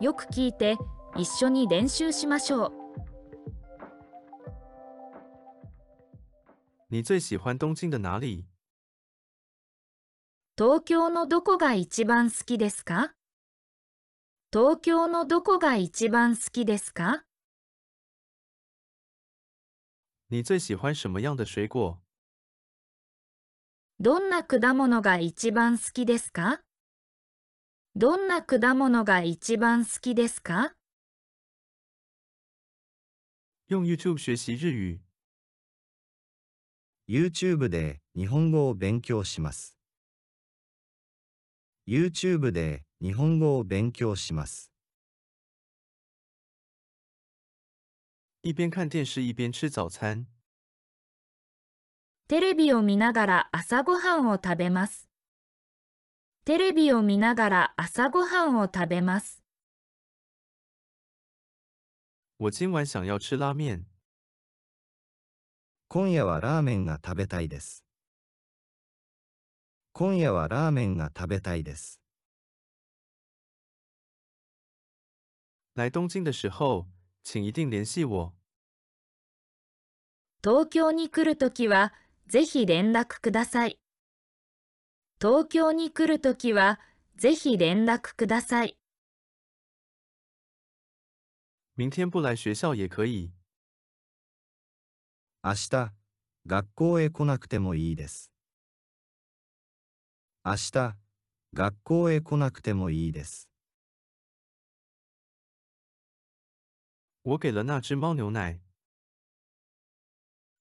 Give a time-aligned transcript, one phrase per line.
[0.00, 0.76] よく聞いて
[1.16, 2.72] 一緒に練習しましょう。
[6.90, 8.46] 你最喜欢东京的哪里？
[10.56, 13.12] 東京のどこが一番好きですか？
[14.52, 17.24] 東京のどこが一番好きですか？
[20.30, 21.98] 你最喜欢什么样的水果？
[23.98, 26.60] どんな果物が一番好きですか？
[27.96, 30.74] どんな果物が一番好きですか？
[33.68, 35.00] 用 YouTube 学习日语。
[37.08, 39.76] YouTube で日本語を勉強します。
[41.88, 44.70] YouTube で日本語を勉強します。
[48.42, 50.26] 一边看电视一边吃早餐。
[52.28, 55.07] テレビを見ながら朝ごはんを食べます。
[56.48, 59.42] テレビを見ながら朝ごはんを食べます。
[62.38, 63.84] 我今晚想要吃拉面。
[65.88, 67.84] 今夜はラーメンが食べたいです。
[69.92, 72.00] 今夜はラーメンが食べたいです。
[75.74, 76.86] 来东京的时候，
[77.22, 78.32] 请一定联系我。
[80.42, 81.92] 東京に来るときは
[82.26, 83.78] ぜひ連絡ください。
[85.20, 86.78] 東京に来るときは
[87.16, 88.78] ぜひ連絡ください。
[91.76, 93.32] 明天不来学校也可以。
[95.42, 95.92] 明日、
[96.46, 98.30] 学校へ来なくてもいいです。
[100.44, 100.96] 明日、
[101.52, 103.48] 学校へ来なくてもいいです。
[107.24, 108.60] 我给了那只猫牛奶。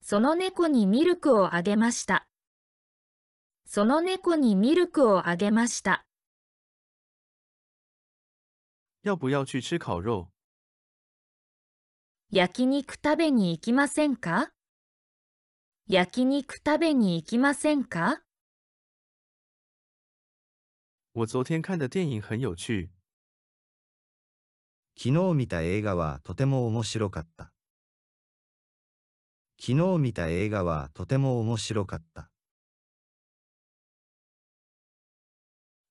[0.00, 2.27] その猫にミルクをあげました。
[3.70, 6.06] その猫にミルクをあげました。
[9.02, 10.28] 要不要去吃烤肉？
[12.30, 14.48] 焼肉食べに行きませんか？
[15.86, 18.22] 焼肉食べに行きませんか？
[21.12, 22.88] 我昨天看的电影很有趣。
[24.96, 27.52] 昨日見た映画はとても面白かった。
[29.60, 32.27] 昨日見た映画はとても面白かった。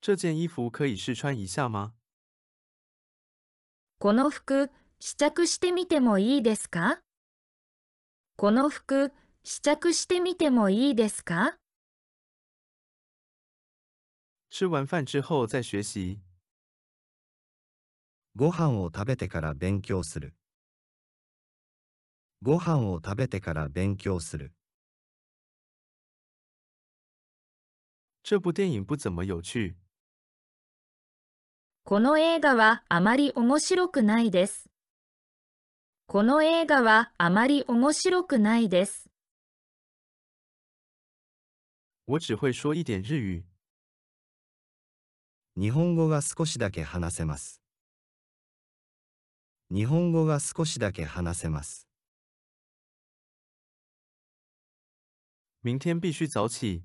[0.00, 1.92] 这件衣服可以试穿一下吗？
[3.98, 7.02] この服試着してみてもいいですか？
[8.36, 9.12] この服
[9.44, 11.58] 試着してみてもいいですか？
[14.48, 16.18] 吃完饭之后再学习。
[18.34, 20.34] ご飯を食べてから勉強する。
[22.40, 24.54] ご飯を食べてから勉強する。
[28.22, 29.76] 这部电影不怎么有趣。
[31.84, 34.70] この映画はあまり面白くないです。
[36.06, 39.10] この映画はあまり面白くないです。
[42.06, 43.44] 我只会说一点日语。
[45.56, 47.60] 日本語が少しだけ話せます。
[49.72, 51.88] 日本語が少しだけ話せます。
[55.62, 56.82] 明天必须早起。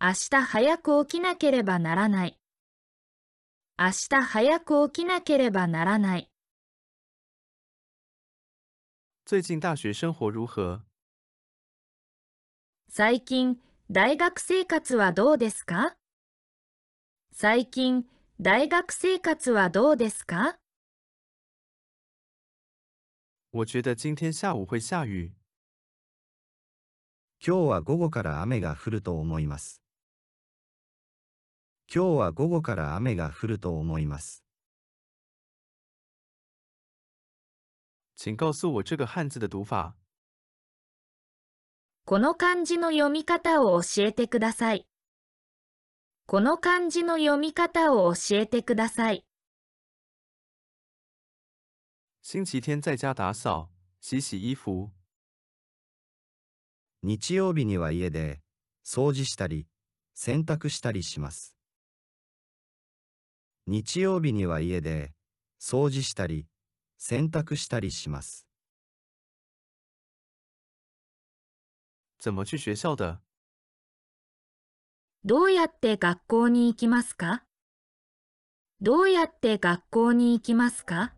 [0.00, 2.38] 明日早く起きなければならない。
[3.76, 6.30] 明日早く起きなければならない。
[9.26, 10.84] 最近大学生活如何？
[12.88, 13.58] 最近、
[13.90, 15.96] 大学生活はどうですか？
[17.32, 18.06] 最近、
[18.40, 20.56] 大学生活はどうですか？
[23.50, 25.32] 我觉得今天下午会下雨。
[27.44, 29.83] 今日は午後から雨が降ると思います。
[31.92, 34.44] 今日は午後から雨が降ると思います。
[38.16, 39.94] 请告诉我这个汉字的读法。
[42.06, 44.86] この漢字の読み方を教えてください。
[46.26, 49.24] この漢字の読み方を教えてください。
[52.22, 53.68] 星期天在家打扫、
[54.00, 54.90] 洗洗衣服。
[57.02, 58.40] 日曜日には家で
[58.84, 59.66] 掃除したり
[60.14, 61.54] 洗濯したりします。
[63.66, 65.12] 日曜日には家で
[65.58, 66.46] 掃除したり
[66.98, 68.46] 洗濯したりします。
[72.18, 73.18] 怎么去学校的？
[75.24, 77.44] どうやって学校に行きますか？
[78.82, 81.14] どうやって学校に行きますか？